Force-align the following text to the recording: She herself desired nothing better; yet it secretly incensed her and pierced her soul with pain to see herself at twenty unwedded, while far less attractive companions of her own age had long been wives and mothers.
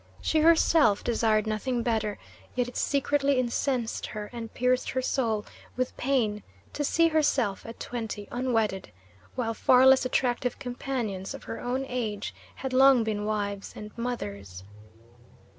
She 0.19 0.39
herself 0.39 1.03
desired 1.03 1.45
nothing 1.45 1.83
better; 1.83 2.17
yet 2.55 2.67
it 2.67 2.75
secretly 2.75 3.37
incensed 3.37 4.07
her 4.07 4.31
and 4.33 4.51
pierced 4.51 4.89
her 4.89 5.01
soul 5.03 5.45
with 5.77 5.95
pain 5.95 6.41
to 6.73 6.83
see 6.83 7.09
herself 7.09 7.63
at 7.67 7.79
twenty 7.79 8.27
unwedded, 8.31 8.91
while 9.35 9.53
far 9.53 9.85
less 9.85 10.03
attractive 10.03 10.57
companions 10.57 11.35
of 11.35 11.43
her 11.43 11.59
own 11.61 11.85
age 11.87 12.33
had 12.55 12.73
long 12.73 13.03
been 13.03 13.25
wives 13.25 13.73
and 13.75 13.95
mothers. 13.95 14.63